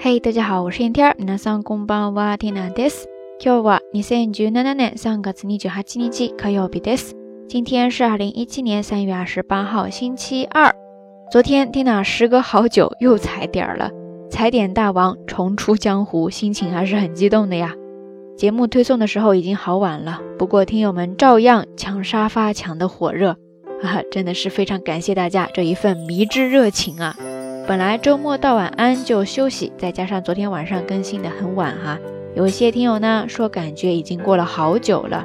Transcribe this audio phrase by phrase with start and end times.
[0.00, 1.16] 嘿，大家好，我是天儿。
[1.18, 3.06] 皆さんこんばんは、ティナです。
[3.44, 7.14] 今日は二千十七年三月二十八日、火曜日です。
[7.48, 10.72] 今天是二零一七年三月二十八号星期二。
[11.32, 13.90] 昨天天娜时隔好久又踩点了，
[14.30, 17.74] 踩点大王重出江湖，心情还是很激动的呀。
[18.36, 23.34] 节目推送的时候已经好晚了，不过听友们照样抢沙发抢得火热，
[23.82, 27.16] 哈哈，真的是非常感谢大家这一份迷之热情啊！
[27.68, 31.98] 本来周末到晚安就休息，再加上昨天晚上更新的很晚哈，
[32.34, 35.22] 有一些听友呢说感觉已经过了好久了。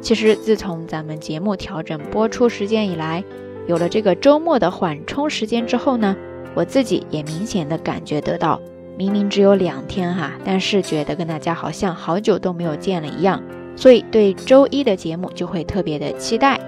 [0.00, 3.22] 其实自从咱们节目调整播出时间以来，
[3.66, 6.16] 有了这个周末的缓冲时间之后呢，
[6.54, 8.58] 我自己也明显的感觉得到，
[8.96, 13.42] 明明只有两天哈，但是觉得跟大家好像好久都没有见了一样，
[13.76, 16.58] 所以对周一的节目就会特别的期待，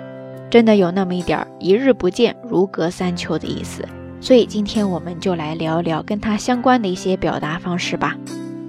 [0.50, 3.82] 真的有那么一点一日不见如隔三秋的意思。
[4.24, 8.16] 所以今天我们就来聊一聊跟它相关的一些表达方式吧。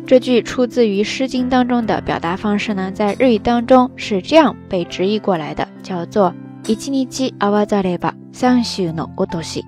[0.05, 6.35] 这句出自于《诗经》当中的表达方式呢，在日语当中是这样被直译过来的，叫做
[6.67, 7.07] 一日
[7.39, 9.63] あわざれば三秋のごとし。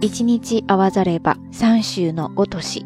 [0.00, 2.82] 一日あわざれば三秋のごとし。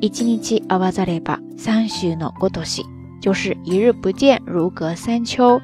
[0.00, 2.82] 一日あわざれば三秋のごとし。
[3.20, 5.60] 就是一日不见，如隔三秋。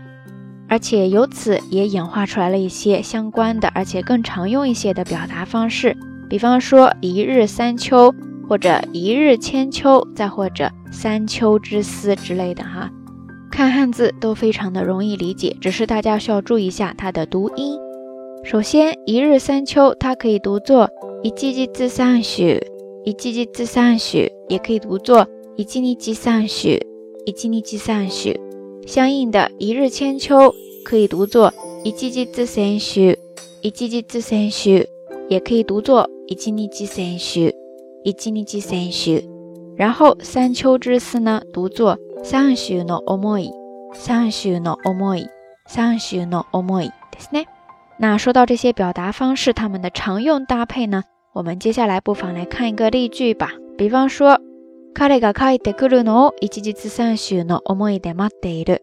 [0.68, 5.96] 而且由此也演化出来了一些相关的，而且更常用一些的表达方式。
[6.28, 8.12] 比方说“一日三秋”
[8.48, 12.90] 或者“一日千秋”，再或者“三秋之思”之类的哈，
[13.50, 17.78] 看汉字都非常的容易理解，只是大家需要注意一下它的读音。
[18.44, 20.90] 首先，“一日三秋”它可以读作
[21.22, 22.60] “一季季之三许
[23.04, 26.84] ”，“一季季之三许”也可以读作“一季季季三许
[27.24, 28.38] ”，“一季季季三许”。
[28.86, 30.54] 相应的一日千秋
[30.84, 31.52] 可以读作
[31.84, 33.16] “一季季之千许
[33.62, 34.88] ”，“一季季之千许”。
[35.28, 37.40] 也可以读作一日三休，
[38.04, 39.20] 一日三秋。
[39.76, 43.50] 然后三秋之思呢，读作三秋の思い，
[43.92, 45.26] 三秋の思い，
[45.68, 47.46] 三秋の思いですね。
[47.98, 51.02] 那说到这些表达方式，它们的常用搭配呢，
[51.34, 53.54] 我们接下来不妨来看一个例句吧。
[53.76, 54.40] 比方说，
[54.94, 58.78] 彼が書いてくるのを一日三休の思いで待っている，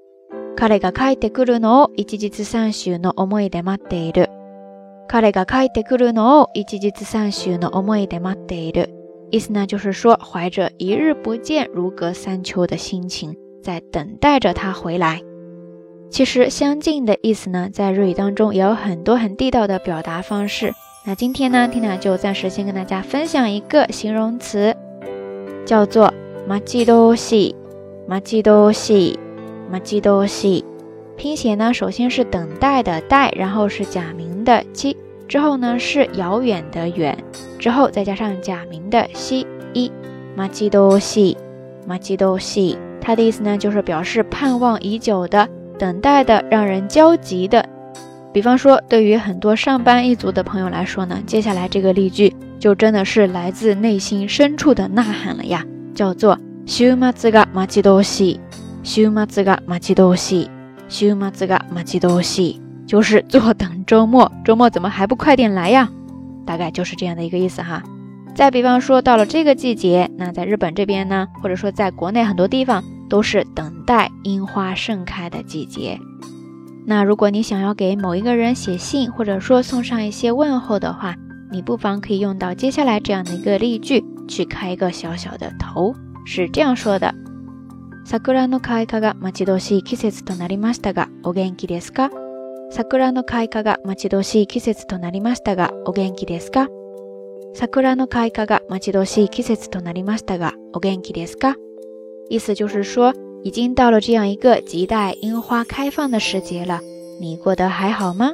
[0.58, 4.33] 彼が書いてくるのを一日三休の思いで待っている。
[5.08, 8.90] 彼が帰ってくるのを一日三秋の思いで待ってる。
[9.32, 15.22] 意思呢，就是说，怀着一日不见如隔三秋的心情，在等待着他回来。
[16.12, 20.74] 其实，相近的意思呢，在日语当中也有很多很地道的表达方式。
[21.06, 24.76] 那今天呢，天亮就暂时先跟大家分享一个形容词，
[25.66, 26.14] 叫做
[26.48, 27.56] マジ多西”，
[28.08, 29.20] マジ多西，
[29.72, 30.64] マジ多西。
[31.18, 34.33] 拼写呢，首先是等待的待，然后是假名。
[34.44, 34.96] 的七
[35.28, 37.18] 之后呢是遥远的远，
[37.58, 39.92] 之后再加上假名的西一，
[40.36, 41.38] 马吉多西，
[41.88, 45.48] 马吉多西，它的意思呢就是表示盼望已久的、
[45.80, 47.68] 等待的、让人焦急的。
[48.32, 55.64] 比方说，对于很多上班一族的朋友来说呢，接下来这个例句就真的是来自内心深处的呐喊了呀，
[55.96, 57.12] 叫做周末
[57.54, 58.40] 马吉多西，
[58.84, 59.26] 周末
[59.66, 60.50] 马吉多西，
[60.90, 61.32] 周末
[61.72, 62.63] 马吉多西。
[62.86, 65.90] 就是坐等周末，周末怎么还不快点来呀？
[66.46, 67.82] 大概就是这样的一个意思哈。
[68.36, 76.00] 再比方说，到了这个季节，那在日本这边呢，或者说在国内很多地方都是等待樱花盛开的季节。
[76.86, 81.16] 那如果你想要给某一个人写信，或者说送上一些问候的话，
[81.52, 85.96] 你不妨可以用到接下来这样的一个例句去开一个小小的头，
[86.26, 87.14] 是这样说的：
[88.04, 92.10] 桜の開花が待ち遠しい季節となりましたが、お元気ですか？
[92.76, 96.70] 桜の開花が待ち遠しい季節となりましたが、お元気ですか？
[97.54, 101.52] 桜の開花が待ち遠しい季節となりましたが、お元気ですか？
[102.32, 103.14] 意思就是说，
[103.44, 106.82] 已经到了这样一个亟待樱花开放的时节了。
[107.22, 108.34] 你过得还好吗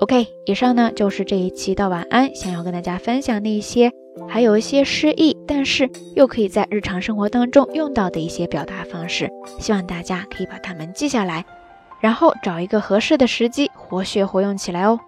[0.00, 3.92] ？OK，以上呢就是这一期的晚安，想要跟大家分享一些
[4.28, 11.46] 还有一些诗意，但是又可以在日常生活当中用到的一些表达方式，希望大家可以把它们记下来。
[12.02, 14.98] 然后找一个合适的时机，活学活用起来哦。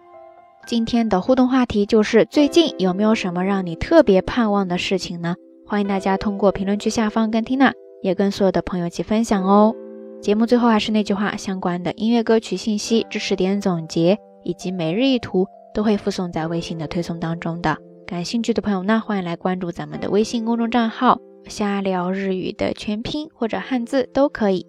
[0.64, 5.34] 今天的互动话题就是最近有没有什么让你特别盼望的事情呢？
[5.66, 9.74] 欢迎大家通过评论区下方跟缇娜，也跟所有的朋友一起分享哦。
[10.22, 17.76] 节目最后还是那句话，相关的音乐歌曲信息、知识点总结以及每日一图都会附送在微信的推送当中的。
[18.06, 21.18] 感兴趣的朋友呢，欢迎来关注咱们的微信公众账号
[21.48, 24.64] “瞎聊日语”的全拼或者汉字都可以。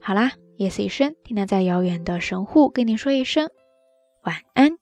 [0.00, 0.32] 好啦。
[0.58, 3.48] 夜色已深，听他在遥远的神户跟你说一声
[4.22, 4.78] 晚安。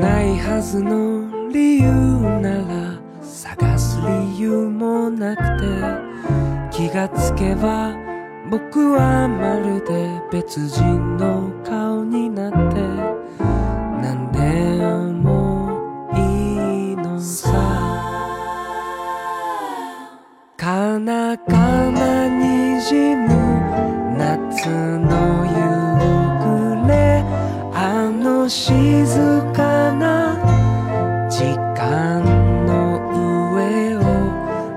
[0.00, 1.92] ないはずの理由
[2.40, 3.98] なら探す
[4.36, 5.42] 理由もなく
[6.70, 7.94] て気がつけば
[8.50, 11.53] 僕はまるで別人の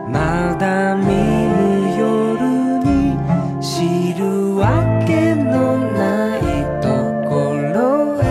[0.09, 1.07] まだ見
[1.99, 2.47] よる
[2.79, 3.19] に
[3.63, 4.69] しるわ
[5.05, 6.39] けのない
[6.81, 6.87] と
[7.29, 7.35] こ
[7.73, 7.77] ろ
[8.21, 8.23] へ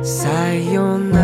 [0.04, 1.21] さよなら」